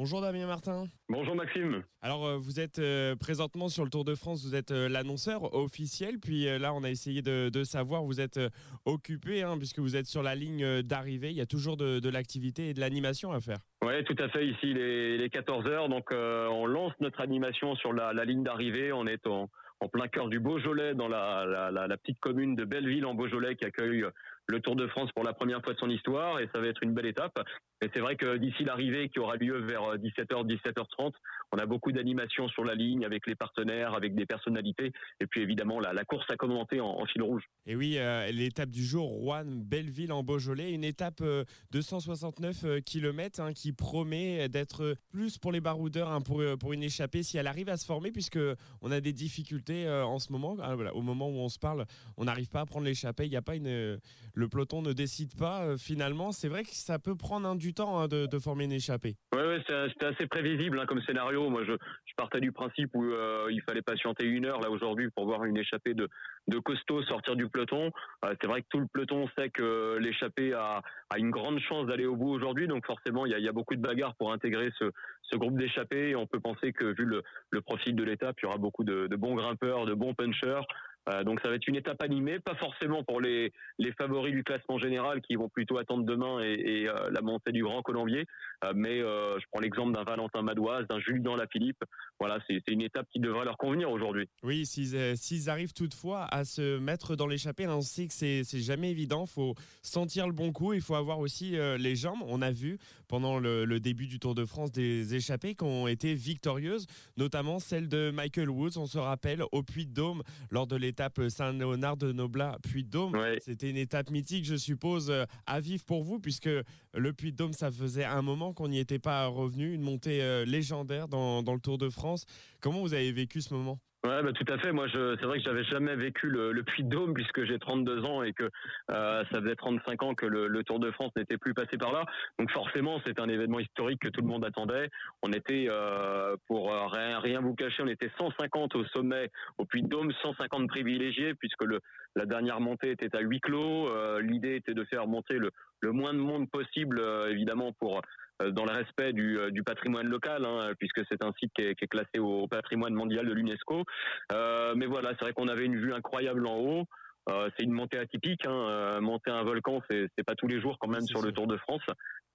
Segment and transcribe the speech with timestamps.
[0.00, 0.84] Bonjour Damien Martin.
[1.10, 1.82] Bonjour Maxime.
[2.00, 5.54] Alors euh, vous êtes euh, présentement sur le Tour de France, vous êtes euh, l'annonceur
[5.54, 8.40] officiel, puis là on a essayé de, savoir, vous êtes
[8.86, 12.70] occupé hein, puisque vous êtes sur la ligne d'arrivée, il y a toujours de, l'activité
[12.70, 13.58] et de l'animation à faire.
[13.84, 14.46] Oui, tout à fait.
[14.46, 18.94] Ici, les, les 14 heures, donc on lance notre animation sur la, ligne d'arrivée.
[18.94, 19.50] On est en,
[19.92, 24.06] plein cœur du Beaujolais, dans la, la, petite commune de Belleville en Beaujolais, qui accueille
[24.46, 26.82] le Tour de France pour la première fois de son histoire, et ça va être
[26.82, 27.38] une belle étape.
[27.82, 31.12] Et c'est vrai que d'ici l'arrivée qui aura lieu vers 17h, 17h30,
[31.52, 35.40] on a beaucoup d'animations sur la ligne avec les partenaires, avec des personnalités, et puis
[35.40, 37.42] évidemment la, course a commenté en, fil rouge.
[37.66, 42.64] Et oui, euh, l'étape du jour, Rouen, Belleville en Beaujolais, une étape euh, de 169
[42.64, 47.38] euh, km hein, qui promet d'être plus pour les baroudeurs hein, pour, une échappée si
[47.38, 48.38] elle arrive à se former, puisque
[48.82, 50.56] on a des difficultés en ce moment.
[50.60, 53.26] Ah, au moment où on se parle, on n'arrive pas à prendre l'échappée.
[53.26, 53.98] Il y a pas une,
[54.34, 56.32] le peloton ne décide pas finalement.
[56.32, 59.16] C'est vrai que ça peut prendre du temps hein, de, former une échappée.
[59.34, 61.72] Oui, ouais, c'était assez prévisible comme scénario moi, je,
[62.16, 65.56] partais du principe où euh, il fallait patienter une heure là aujourd'hui pour voir une
[65.56, 66.06] échappée de,
[66.48, 67.90] de costaud sortir du peloton.
[68.24, 70.82] Euh, c'est vrai que tout le peloton sait que l'échappée a,
[71.16, 74.14] une grande chance d'aller au bout aujourd'hui, donc forcément il y a, beaucoup de bagarres
[74.16, 74.90] pour intégrer ce,
[75.36, 76.14] groupe d'échappés.
[76.14, 79.06] On peut penser que vu le, le profil de l'étape, il y aura beaucoup de,
[79.06, 80.62] de bons grimpeurs, de bons punchers.
[81.10, 83.52] Euh, donc ça va être une étape animée, pas forcément pour les,
[83.98, 87.82] favoris du classement général qui vont plutôt attendre demain et, et la montée du Grand
[87.82, 88.26] Colombier,
[88.64, 91.82] euh, mais euh, je prends l'exemple d'un Valentin Madoise, d'un Julien Lafilippe.
[92.18, 94.28] Voilà, c'est une étape qui devrait leur convenir aujourd'hui.
[94.42, 98.90] Oui, euh, s'ils arrivent toutefois à se mettre dans l'échappée, on sait que c'est jamais
[98.90, 99.24] évident.
[99.26, 100.72] Il faut sentir le bon coup.
[100.72, 102.20] Il faut avoir aussi les jambes.
[102.26, 105.88] On a vu pendant le, le, début du Tour de France des échappées qui ont
[105.88, 106.86] été victorieuses,
[107.16, 108.76] notamment celle de Michael Woods.
[108.76, 113.16] On se rappelle au Puy de Dôme lors de l'étape Saint-Léonard de Noblat de Dôme.
[113.40, 115.12] C'était une étape mythique, je suppose,
[115.46, 116.50] à vivre pour vous, puisque
[116.94, 120.22] le Puy de Dôme, ça faisait un moment qu'on n'y était pas revenu, une montée
[120.22, 122.24] euh, légendaire dans, le Tour de France.
[122.60, 123.78] Comment vous avez vécu ce moment?
[124.02, 124.72] Ouais, bah, tout à fait.
[124.72, 127.58] Moi, je, c'est vrai que j'avais jamais vécu le, le Puy de Dôme puisque j'ai
[127.58, 128.48] 32 ans et que
[128.90, 132.06] euh, ça faisait 35 ans que le, Tour de France n'était plus passé par là.
[132.38, 134.88] Donc forcément, c'est un événement historique que tout le monde attendait.
[135.22, 139.82] On était, euh, pour rien, rien vous cacher, on était 150 au sommet au Puy
[139.82, 141.80] de Dôme, 150 privilégiés puisque le,
[142.16, 143.88] la dernière montée était à huis clos.
[144.20, 145.50] L'idée était de faire monter le,
[145.80, 148.00] le moins de monde possible, évidemment, pour euh,
[148.48, 151.74] dans le respect du, euh, du patrimoine local, hein, puisque c'est un site qui est,
[151.74, 153.84] qui est, classé au patrimoine mondial de l'UNESCO.
[154.32, 156.84] Euh, mais voilà, c'est vrai qu'on avait une vue incroyable en haut.
[157.28, 158.46] Euh, c'est une montée atypique.
[158.46, 159.00] Hein.
[159.00, 161.82] Monter un volcan, c'est pas tous les jours quand même sur le Tour de France.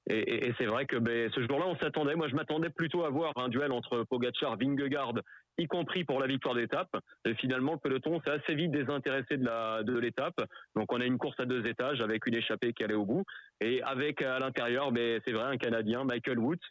[0.10, 2.16] Et, et, et c'est vrai que ben, ce jour-là, on s'attendait.
[2.16, 5.14] Moi, je m'attendais plutôt à voir un duel entre Pogacar, Vingegaard
[5.58, 6.96] y compris pour la victoire d'étape.
[7.26, 10.42] Et finalement, le peloton s'est assez vite désintéressé de la de l'étape.
[10.76, 13.24] Donc, on a une course à deux étages avec une échappée qui allait au bout
[13.62, 16.68] et avec à l'intérieur, mais c'est vrai, un Canadien, Michael Woods.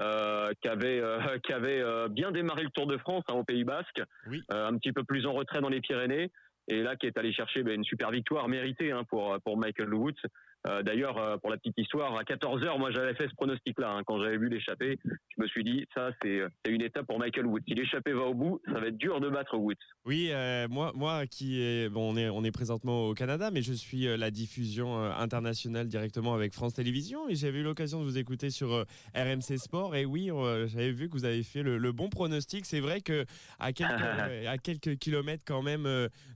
[0.00, 3.44] Euh, qui avait euh, qui avait euh, bien démarré le Tour de France hein, au
[3.44, 4.42] Pays Basque, oui.
[4.48, 6.30] un petit peu plus en retrait dans les Pyrénées,
[6.68, 9.92] et là qui est allé chercher ben, une super victoire méritée hein, pour pour Michael
[9.92, 10.22] Woods.
[10.66, 13.90] Euh, d'ailleurs, euh, pour la petite histoire, à 14 heures, moi j'avais fait ce pronostic-là.
[13.90, 14.02] Hein.
[14.06, 17.62] Quand j'avais vu l'échappée, je me suis dit, ça c'est une étape pour Michael Woods.
[17.66, 19.74] Si l'échappée va au bout, ça va être dur de battre Woods.
[20.04, 23.62] Oui, euh, moi, moi qui est, bon, on est, on est présentement au Canada, mais
[23.62, 28.18] je suis la diffusion internationale directement avec France Télévisions et j'avais eu l'occasion de vous
[28.18, 28.84] écouter sur
[29.14, 29.96] RMC Sport.
[29.96, 30.30] Et oui,
[30.66, 32.64] j'avais vu que vous avez fait le, bon pronostic.
[32.66, 33.24] C'est vrai que
[33.58, 33.90] à quelques,
[34.48, 35.84] à quelques kilomètres quand même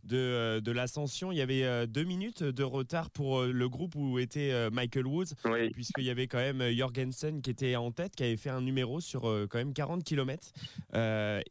[0.05, 4.53] de, de l'ascension, il y avait deux minutes de retard pour le groupe où était
[4.53, 5.35] euh, Michael Woods,
[5.73, 8.61] puisqu'il y avait quand même euh, Jorgensen qui était en tête, qui avait fait un
[8.61, 10.53] numéro sur euh, quand même 40 km.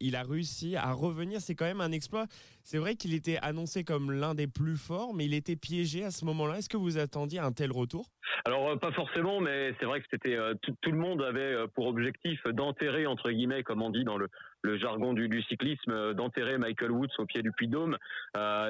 [0.00, 2.26] il a réussi à revenir, c'est quand même un exploit.
[2.62, 6.10] C'est vrai qu'il était annoncé comme l'un des plus forts, mais il était piégé à
[6.10, 6.58] ce moment-là.
[6.58, 8.06] Est-ce que vous attendiez un tel retour?
[8.44, 13.06] Alors pas forcément, mais c'est vrai que c'était tout, le monde avait pour objectif d'enterrer
[13.06, 14.28] entre guillemets, comme on dit dans le,
[14.62, 17.96] le jargon du, cyclisme, d'enterrer Michael Woods au pied du Puy Dôme.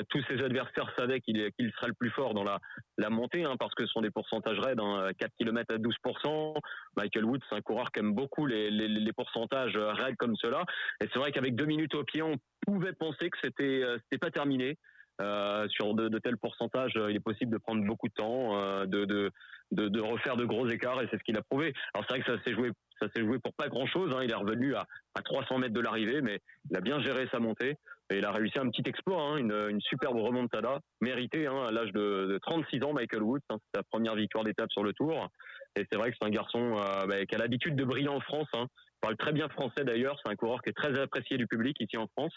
[0.08, 3.86] tous ses adversaires savaient qu'il serait le plus fort dans la, montée, hein, parce que
[3.86, 6.54] ce sont des pourcentages raides, hein, 4 km à 12%.
[6.96, 10.64] Michael Woods, c'est un coureur qui aime beaucoup les, pourcentages raides comme cela.
[11.02, 14.30] Et c'est vrai qu'avec deux minutes au pied, on pouvait penser que c'était euh, pas
[14.30, 14.76] terminé.
[15.22, 18.84] Euh, sur de, tels pourcentages, euh, il est possible de prendre beaucoup de temps, euh,
[18.84, 21.72] de, refaire de gros écarts, et c'est ce qu'il a prouvé.
[21.94, 22.70] Alors c'est vrai que ça s'est joué,
[23.00, 24.12] ça s'est joué pour pas grand chose.
[24.14, 24.22] Hein.
[24.22, 26.40] Il est revenu à, à 300 mètres de l'arrivée, mais
[26.70, 27.76] il a bien géré sa montée.
[28.10, 31.92] Et il a réussi un petit exploit, hein, une, superbe remontada, méritée hein, à l'âge
[31.92, 33.40] de, de, 36 ans, Michael Woods.
[33.74, 35.28] Sa première victoire d'étape sur le Tour.
[35.76, 38.20] Et c'est vrai que c'est un garçon euh, bah, qui a l'habitude de briller en
[38.20, 38.48] France.
[38.54, 40.18] Il parle très bien français d'ailleurs.
[40.24, 42.36] C'est un coureur qui est très apprécié du public ici en France.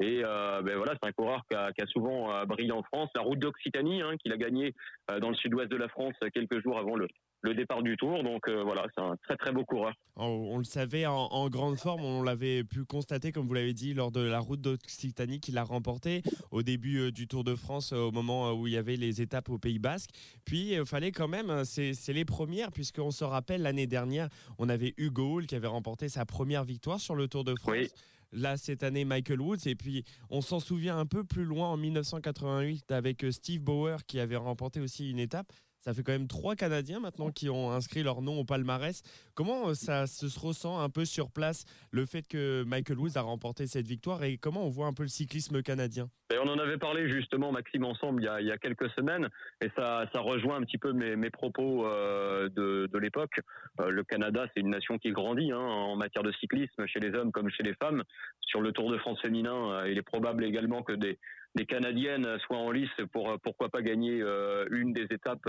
[0.00, 3.10] Et euh, ben voilà, c'est un coureur qui a, souvent euh, brillé en France.
[3.14, 4.74] La route d'Occitanie, qu'il a gagné
[5.10, 7.06] euh, dans le sud-ouest de la France quelques jours avant le,
[7.42, 8.22] le départ du Tour.
[8.22, 9.94] Donc voilà, c'est un très très beau coureur.
[10.16, 14.12] On, le savait en, grande forme, on l'avait pu constater, comme vous l'avez dit, lors
[14.12, 18.52] de la route d'Occitanie qu'il a remporté au début du Tour de France, au moment
[18.52, 20.10] où il y avait les étapes au Pays Basque.
[20.44, 24.28] Puis il fallait quand même, c'est les premières, puisqu'on se rappelle l'année dernière,
[24.58, 27.94] on avait Hugo Hull qui avait remporté sa première victoire sur le Tour de France.
[28.32, 29.66] Là, cette année, Michael Woods.
[29.66, 34.04] Et puis, on s'en souvient un peu plus loin en 1988 avec euh, Steve Bauer
[34.06, 35.52] qui avait remporté aussi une étape.
[35.80, 39.02] Ça fait quand même trois Canadiens maintenant qui ont inscrit leur nom au palmarès.
[39.34, 43.22] Comment euh, ça se ressent un peu sur place, le fait que Michael Woods a
[43.22, 46.10] remporté cette victoire et comment on voit un peu le cyclisme canadien?
[46.34, 49.30] Et On en avait parlé justement, Maxime, ensemble il y a, quelques semaines
[49.62, 53.40] et ça, rejoint un petit peu mes, propos euh, de, l'époque.
[53.80, 57.14] Euh, le Canada, c'est une nation qui grandit hein, en matière de cyclisme chez les
[57.14, 58.04] hommes comme chez les femmes.
[58.42, 61.18] Sur le Tour de France féminin, il est probable également que des,
[61.54, 65.48] les Canadiennes soient en lice pour pourquoi pas gagner euh, une des étapes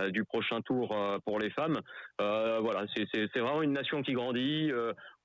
[0.00, 1.80] euh, du prochain tour euh, pour les femmes.
[2.18, 4.72] voilà, c'est vraiment une nation qui grandit.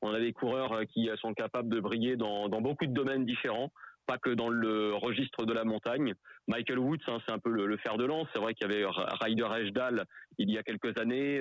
[0.02, 3.72] on a des coureurs qui sont capables de briller dans, beaucoup de domaines différents
[4.08, 6.16] pas que dans le registre de la montagne.
[6.48, 8.28] Michael Woods, hein, c'est un peu le, fer de lance.
[8.34, 8.84] C'est vrai qu'il y avait
[9.22, 10.06] Ryder Ejdal
[10.40, 11.40] il y a quelques années.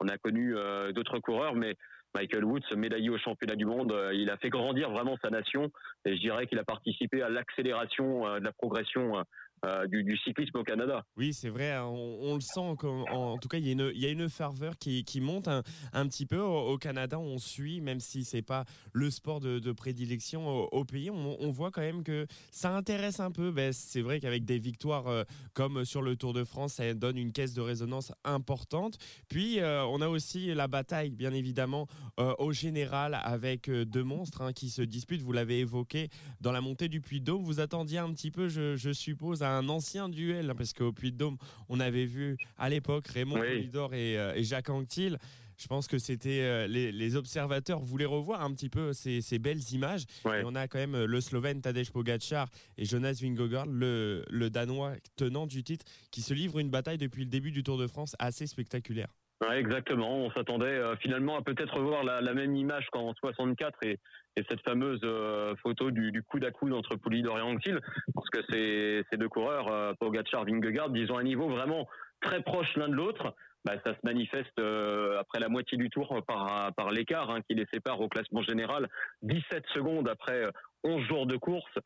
[0.00, 0.54] on a connu
[0.92, 1.76] d'autres coureurs, mais
[2.14, 5.70] Michael Woods, médaillé au championnat du monde, euh, il a fait grandir vraiment sa nation.
[6.04, 9.24] Et je dirais qu'il a participé à l'accélération euh, de la progression
[9.66, 11.04] euh, du, cyclisme au Canada.
[11.18, 12.60] Oui, c'est vrai, hein, on, le sent.
[12.60, 15.62] En, tout cas, il y a une, il ferveur qui, monte un,
[15.92, 16.40] un, petit peu.
[16.40, 18.64] Au, Canada, on suit, même si c'est pas
[18.94, 23.50] le sport de, prédilection au, pays, on, voit quand même que ça intéresse un peu.
[23.50, 27.18] Ben, c'est vrai qu'avec des victoires euh, comme sur le Tour de France, ça donne
[27.18, 28.96] une caisse de résonance importante.
[29.28, 31.86] Puis, euh, on a aussi la bataille, bien évidemment,
[32.16, 35.22] au général, avec deux monstres hein, qui se disputent.
[35.22, 36.08] Vous l'avez évoqué
[36.40, 37.42] dans la montée du Puy-de-Dôme.
[37.42, 40.92] Vous attendiez un petit peu, je, je suppose, à un ancien duel, hein, parce qu'au
[40.92, 41.36] Puy-de-Dôme,
[41.68, 43.70] on avait vu à l'époque Raymond oui.
[43.74, 45.18] Euh, et, Jacques Anquetil.
[45.58, 50.04] Je pense que c'était euh, les, observateurs voulaient revoir un petit peu ces, belles images.
[50.24, 52.48] Et on a quand même euh, le Slovène Tadej Pogacar
[52.78, 57.24] et Jonas Vingegaard, le, le Danois tenant du titre, qui se livrent une bataille depuis
[57.24, 59.08] le début du Tour de France assez spectaculaire.
[59.54, 60.18] Exactement.
[60.18, 63.98] On s'attendait finalement à peut-être revoir la, même image qu'en 64 et,
[64.36, 67.80] et cette fameuse euh, photo du, du coude à coude entre Poulidor et Anctil,
[68.14, 71.88] parce que ces, deux coureurs, euh, Pogacar, Vingegaard, ils ont un niveau vraiment
[72.20, 73.34] très proche l'un de l'autre.
[73.64, 77.54] Bah, ça se manifeste euh, après la moitié du tour par, par l'écart hein, qui
[77.54, 78.88] les sépare au classement général.
[79.22, 80.44] 17 secondes après
[80.84, 81.78] 11 jours de course,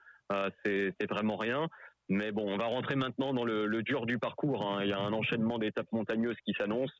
[0.64, 1.68] c'est vraiment rien.
[2.08, 4.68] Mais bon, on va rentrer maintenant dans le, le dur du parcours.
[4.68, 4.80] Hein.
[4.82, 6.92] Il y a un enchaînement d'étapes montagneuses qui s'annonce.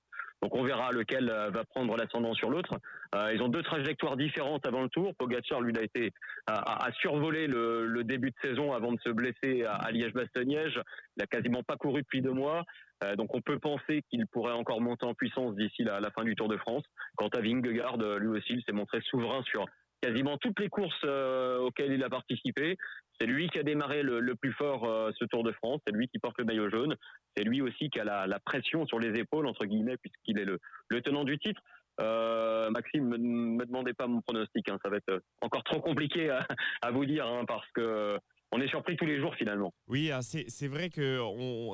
[0.44, 2.74] Donc on verra lequel euh, va prendre l'ascendant sur l'autre.
[3.14, 5.14] Euh, ils ont deux trajectoires différentes avant le tour.
[5.14, 6.12] Pogacar, lui, a été
[6.46, 10.82] a, survolé le, début de saison avant de se blesser à, Liège-Bastogne-Liège.
[11.16, 12.62] Il a quasiment pas couru depuis deux mois.
[13.04, 16.24] Euh, donc on peut penser qu'il pourrait encore monter en puissance d'ici la, la, fin
[16.24, 16.84] du Tour de France.
[17.16, 19.64] Quant à Vingegaard, lui aussi, il s'est montré souverain sur
[20.00, 22.76] quasiment toutes les courses auxquelles il a participé.
[23.20, 25.80] C'est lui qui a démarré le, plus fort euh, ce Tour de France.
[25.86, 26.96] C'est lui qui porte le maillot jaune.
[27.36, 30.58] C'est lui aussi qui a la, pression sur les épaules entre guillemets puisqu'il est le,
[31.02, 31.60] tenant du titre.
[32.00, 34.68] Euh, Maxime, me, me demandez pas mon pronostic.
[34.68, 34.78] Hein.
[34.82, 36.30] ça va être encore trop compliqué
[36.82, 38.18] à, vous dire hein, parce que
[38.52, 39.72] on est surpris tous les jours finalement.
[39.88, 41.18] Oui, ah, c'est vrai que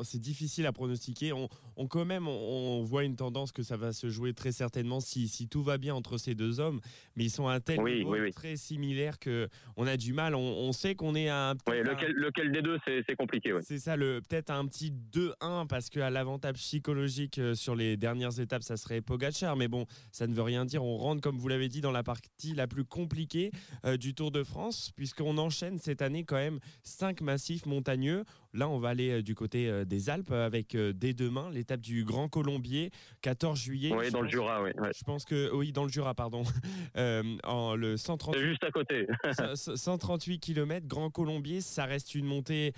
[0.02, 1.32] c'est difficile à pronostiquer.
[1.32, 5.00] On, on quand même, on, voit une tendance que ça va se jouer très certainement
[5.00, 6.81] si, si, tout va bien entre ces deux hommes,
[7.17, 10.35] mais ils sont à un tel niveau très similaire que on a du mal.
[10.35, 11.52] On, sait qu'on est à un.
[11.52, 13.52] lequel, lequel, des deux, c'est compliqué.
[13.61, 18.62] C'est ça, peut-être un petit 2-1 parce qu'à l'avantage psychologique euh, sur les dernières étapes,
[18.62, 20.85] ça serait Pogacar, mais bon, ça ne veut rien dire.
[20.85, 23.50] On rentre, comme vous l'avez dit, dans la partie la plus compliquée
[23.85, 28.25] euh, du Tour de France, puisqu'on enchaîne cette année quand même cinq massifs montagneux.
[28.52, 31.81] Là, on va aller euh, du côté euh, des Alpes avec euh, dès demain l'étape
[31.81, 32.90] du Grand Colombier,
[33.23, 33.93] 14 juillet.
[33.95, 34.71] Oui, dans le Jura, oui.
[34.97, 36.43] Je pense que oui, dans le Jura, pardon.
[37.45, 38.40] en le 138.
[38.40, 39.07] Juste à côté.
[39.55, 42.73] 138 km, Grand Colombier, ça reste une montée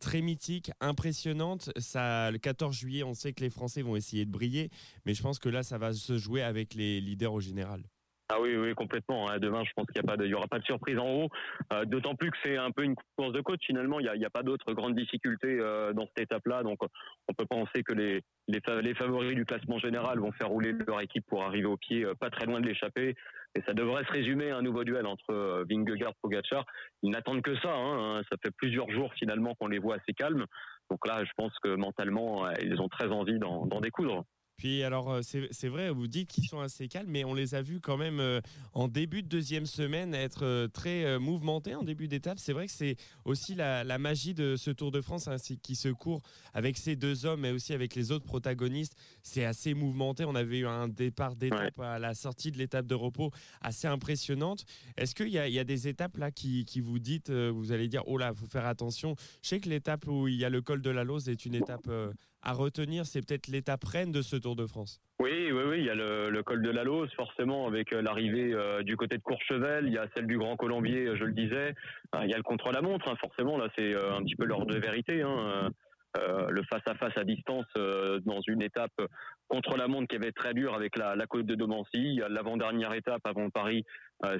[0.00, 1.70] très mythique, impressionnante.
[1.78, 4.70] Ça, le 14 juillet, on sait que les Français vont essayer de briller,
[5.06, 7.82] mais je pense que là, ça va se jouer avec les leaders au général.
[8.30, 9.28] Ah oui, oui, complètement.
[9.28, 9.38] Hein.
[9.38, 11.28] Demain, je pense qu'il n'y a aura pas de surprise en haut.
[11.74, 13.60] Euh, d'autant plus que c'est un peu une course de côte.
[13.62, 16.62] Finalement, il n'y a, pas d'autres grandes difficultés euh, dans cette étape-là.
[16.62, 16.78] Donc,
[17.28, 18.22] on peut penser que les,
[18.94, 22.30] favoris du classement général vont faire rouler leur équipe pour arriver au pied, euh, pas
[22.30, 23.14] très loin de l'échapper.
[23.56, 26.64] Et ça devrait se résumer à un nouveau duel entre Vingegaard et Pogacar.
[27.02, 27.74] Ils n'attendent que ça.
[27.74, 28.22] Hein.
[28.30, 30.46] Ça fait plusieurs jours finalement qu'on les voit assez calmes.
[30.90, 34.24] Donc là, je pense que mentalement, ils ont très envie d'en découdre.
[34.56, 37.62] Puis alors euh, c'est vrai, vous dites qu'ils sont assez calmes, mais on les a
[37.62, 38.40] vus quand même euh,
[38.72, 42.38] en début de deuxième semaine être euh, très mouvementés en début d'étape.
[42.38, 45.88] C'est vrai que c'est aussi la, magie de ce Tour de France hein, qui se
[45.88, 46.20] court
[46.52, 48.96] avec ces deux hommes, mais aussi avec les autres protagonistes.
[49.22, 50.24] C'est assez mouvementé.
[50.24, 53.30] On avait eu un départ d'étape à la sortie de l'étape de repos
[53.60, 54.64] assez impressionnante.
[54.96, 58.02] Est-ce qu'il y, y, a des étapes là qui, qui vous dites, vous allez dire,
[58.06, 59.16] oh là, faut faire attention.
[59.42, 61.54] Je sais que l'étape où il y a le col de la Lose est une
[61.54, 61.88] étape
[62.44, 65.00] à retenir C'est peut-être l'étape reine de ce Tour de France.
[65.20, 65.78] Oui, oui, oui.
[65.78, 69.16] Il y a le, col de la Lose, forcément, avec euh, l'arrivée euh, du côté
[69.16, 69.86] de Courchevel.
[69.86, 71.74] Il y a celle du Grand Colombier, euh, je le disais.
[72.22, 73.56] il y a le contre-la-montre, hein, forcément.
[73.56, 75.22] Là, c'est un petit peu l'ordre de vérité.
[75.22, 75.70] Hein.
[76.16, 77.66] Le face-à-face -à, distance
[78.24, 78.92] dans une étape
[79.48, 82.20] contre la montre qui avait très dur avec la, côte de Domancy.
[82.28, 83.84] L'avant-dernière étape avant Paris,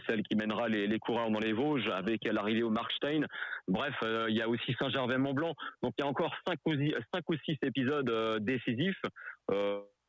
[0.07, 3.27] celle qui mènera les, coureurs dans les Vosges avec l'arrivée au Markstein.
[3.69, 3.95] Bref,
[4.29, 5.55] il y a aussi Saint-Gervais-Mont-Blanc.
[5.83, 6.75] Donc il y a encore cinq ou,
[7.13, 9.01] cinq ou six épisodes décisifs.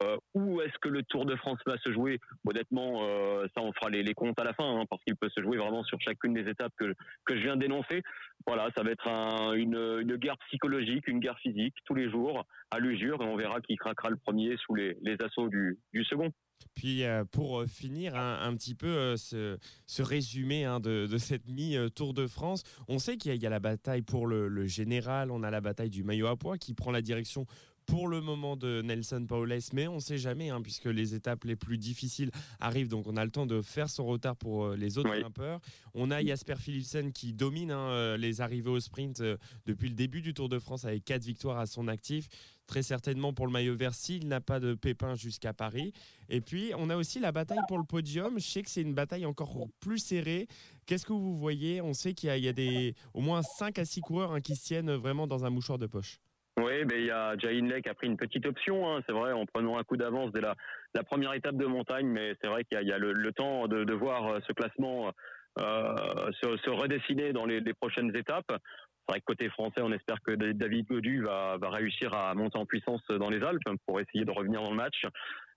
[0.04, 2.20] Euh, où est-ce que le Tour de France va se jouer?
[2.46, 5.42] Honnêtement, euh, ça on fera les, comptes à la fin, hein, parce qu'il peut se
[5.42, 6.94] jouer vraiment sur chacune des étapes que,
[7.26, 8.02] que je viens d'énoncer.
[8.46, 9.08] Voilà, ça va être
[9.56, 13.76] une, guerre psychologique, une guerre physique, tous les jours, à l'usure, et on verra qui
[13.78, 16.30] craquera le premier sous les, assauts du, second.
[16.74, 22.14] Puis euh, pour finir un, petit peu ce, ce, résumé hein, de, de, cette mi-Tour
[22.14, 25.52] de France, on sait qu'il y, a la bataille pour le, le, général, on a
[25.52, 27.46] la bataille du maillot à poids qui prend la direction
[27.86, 31.44] pour le moment de Nelson Paules, mais on ne sait jamais, hein, puisque les étapes
[31.44, 34.76] les plus difficiles arrivent, donc on a le temps de faire son retard pour euh,
[34.76, 35.60] les autres grimpeurs.
[35.94, 39.96] On a Jasper Philipsen qui domine hein, euh, les arrivées au sprint euh, depuis le
[39.96, 42.28] début du Tour de France avec quatre victoires à son actif.
[42.68, 45.94] Très certainement pour le maillot vert s'il n'a pas de pépin jusqu'à Paris.
[46.30, 48.40] Et puis on a aussi la bataille pour le podium.
[48.40, 50.48] Je sais que c'est une bataille encore plus serrée.
[50.88, 51.82] Qu'est-ce que vous voyez?
[51.82, 54.66] On sait qu'il y, a des, au moins 5 à 6 coureurs hein, qui se
[54.66, 56.20] tiennent vraiment dans un mouchoir de poche.
[56.58, 59.14] Oui, ben il y a Jain Lake qui a pris une petite option, hein, c'est
[59.14, 60.56] vrai, en prenant un coup d'avance dès la,
[61.04, 64.40] première étape de montagne, mais c'est vrai qu'il y, a, le, temps de, voir euh,
[64.48, 65.12] ce classement
[65.60, 68.48] euh, se, redessiner dans les, prochaines étapes.
[68.50, 72.66] C'est vrai que côté français, on espère que David Godu va, réussir à monter en
[72.66, 75.04] puissance dans les Alpes pour essayer de revenir dans le match.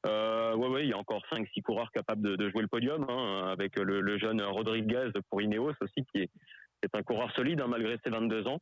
[0.07, 3.07] Euh, ouais, ouais, il y a encore 5-6 coureurs capables de, de, jouer le podium,
[3.09, 6.31] hein, avec le, le, jeune Rodriguez pour Ineos aussi, qui est,
[6.83, 8.61] est un coureur solide hein, malgré ses 22 ans.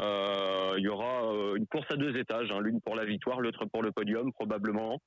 [0.00, 3.40] Euh, il y aura euh, une course à deux étages, hein, l'une pour la victoire,
[3.40, 5.00] l'autre pour le podium probablement.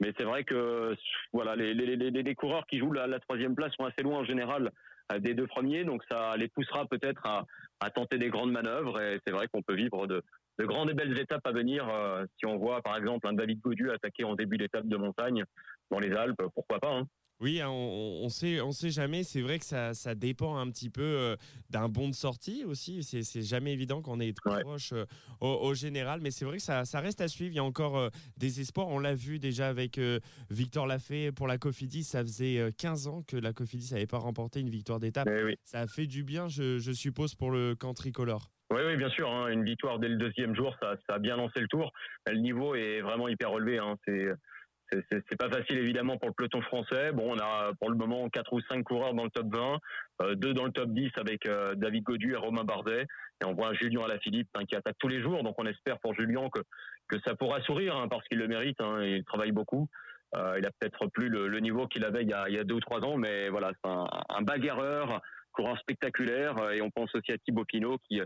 [0.00, 0.96] Mais c'est vrai que
[1.32, 4.72] voilà, les, coureurs qui jouent la, la, troisième place sont assez loin en général
[5.12, 9.00] euh, des deux premiers, donc ça les poussera peut-être à, tenter des grandes manœuvres.
[9.00, 10.22] Et c'est vrai qu'on peut vivre de,
[10.58, 11.86] de, grandes et belles étapes à venir.
[12.38, 15.44] si on voit par exemple un David Gaudu attaquer en début d'étape de montagne
[15.90, 17.06] dans les Alpes, pourquoi pas hein.
[17.42, 19.24] Oui, hein, on, sait, on sait jamais.
[19.24, 21.36] C'est vrai que ça, ça, dépend un petit peu euh,
[21.70, 23.02] d'un bon de sortie aussi.
[23.02, 25.04] C'est jamais évident qu'on est trop proche euh,
[25.40, 27.52] au, général, mais c'est vrai que ça, ça, reste à suivre.
[27.52, 28.86] Il y a encore euh, des espoirs.
[28.86, 29.98] On l'a vu déjà avec
[30.50, 32.04] Victor Lafay pour la Cofidis.
[32.04, 35.28] Ça faisait 15 ans que la Cofidis n'avait pas remporté une victoire d'étape.
[35.28, 38.52] Eh ça a fait du bien, je, suppose, pour le camp tricolore.
[38.70, 39.28] Oui, oui, bien sûr.
[39.28, 39.48] Hein.
[39.48, 41.92] une victoire dès le deuxième jour, ça, ça, a bien lancé le tour.
[42.26, 43.78] Le niveau est vraiment hyper relevé.
[43.78, 43.96] Hein.
[44.04, 44.28] C'est
[45.10, 47.12] c'est pas facile évidemment pour le peloton français.
[47.12, 49.78] Bon, on a pour le moment quatre ou cinq coureurs dans le top 20,
[50.22, 53.06] euh, deux dans le top 10 avec euh, David Godu et Romain Bardet,
[53.40, 55.42] et on voit Julien Alaphilippe hein, qui attaque tous les jours.
[55.42, 56.60] Donc on espère pour Julien que
[57.08, 58.80] que ça pourra sourire hein, parce qu'il le mérite.
[58.80, 59.88] Hein, il travaille beaucoup.
[60.34, 62.80] Euh, il a peut-être plus le, niveau qu'il avait il y, a, il deux ou
[62.80, 65.20] trois ans, mais voilà, c'est un, bagarreur,
[65.52, 66.70] coureur spectaculaire.
[66.72, 68.22] Et on pense aussi à Thibaut Pinot qui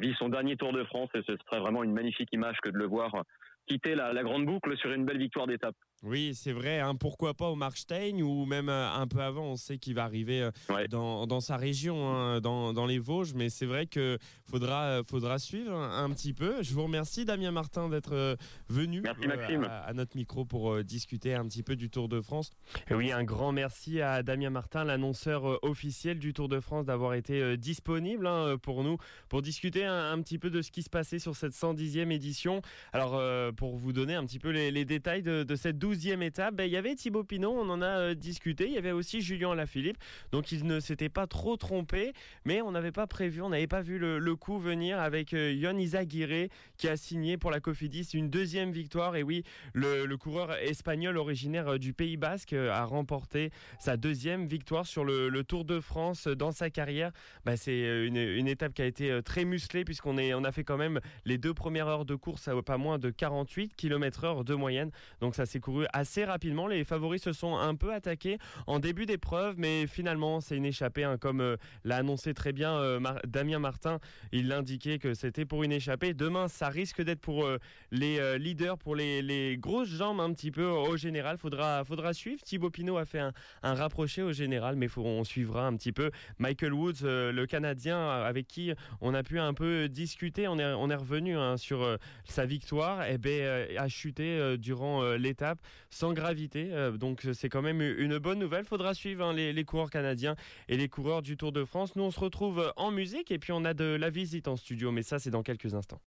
[0.00, 2.78] vit son dernier Tour de France et ce serait vraiment une magnifique image que de
[2.78, 3.22] le voir
[3.68, 5.76] quitter la grande boucle sur une belle victoire d'étape.
[6.06, 6.78] Oui, c'est vrai.
[6.78, 10.04] Hein, pourquoi pas au Markstein ou même euh, un peu avant, on sait qu'il va
[10.04, 13.34] arriver euh, dans, dans, sa région, hein, dans, dans, les Vosges.
[13.34, 16.62] Mais c'est vrai qu'il faudra, euh, faudra suivre un, petit peu.
[16.62, 21.74] Je vous remercie, Damien Martin, d'être venu à, notre micro pour discuter un petit peu
[21.74, 22.52] du Tour de France.
[22.88, 27.14] Et oui, un grand merci à Damien Martin, l'annonceur officiel du Tour de France, d'avoir
[27.14, 28.98] été disponible hein, pour nous,
[29.28, 32.62] pour discuter un, petit peu de ce qui se passait sur cette 110e édition.
[32.92, 33.20] Alors,
[33.54, 36.64] pour vous donner un petit peu les, les détails de, de cette 12e étape, ben,
[36.64, 38.66] il y avait Thibaut Pinot, on en a euh, discuté.
[38.66, 39.96] Il y avait aussi Julien Alaphilippe.
[40.32, 42.12] Donc il ne s'était pas trop trompé,
[42.44, 45.78] mais on n'avait pas prévu, on n'avait pas vu le, coup venir avec euh, Yon
[45.78, 49.16] Izaguirre qui a signé pour la Cofidis une deuxième victoire.
[49.16, 54.86] Et oui, le, coureur espagnol originaire euh, du Pays Basque a remporté sa deuxième victoire
[54.86, 57.12] sur le, Tour de France dans sa carrière.
[57.44, 61.00] Ben, c'est une, étape qui a été très musclée puisqu'on on a fait quand même
[61.24, 64.90] les deux premières heures de course à pas moins de 48 km/h de moyenne.
[65.20, 66.66] Donc ça s'est couru couru assez rapidement.
[66.66, 71.04] Les favoris se sont un peu attaqués en début d'épreuve, mais finalement, c'est une échappée,
[71.04, 73.98] hein, comme l'a annoncé très bien Damien Martin.
[74.32, 76.14] Il l'indiquait que c'était pour une échappée.
[76.14, 77.48] Demain, ça risque d'être pour
[77.90, 81.38] les leaders, pour les, grosses jambes un petit peu au général.
[81.38, 82.42] Faudra, faudra suivre.
[82.42, 86.72] Thibaut Pinot a fait un, rapproché au général, mais on suivra un petit peu Michael
[86.72, 90.48] Woods, le Canadien, avec qui on a pu un peu discuter.
[90.48, 93.04] On est, on est revenu hein, sur euh, sa victoire.
[93.06, 95.58] Et eh ben, euh, a chuté euh, durant l'étape
[95.90, 96.70] sans gravité.
[96.98, 98.64] donc c'est quand même une bonne nouvelle.
[98.64, 100.36] Faudra suivre hein, les, les, coureurs canadiens
[100.68, 101.96] et les coureurs du Tour de France.
[101.96, 104.92] Nous on se retrouve en musique et puis on a de la visite en studio.
[104.92, 106.00] Mais ça c'est dans quelques instants.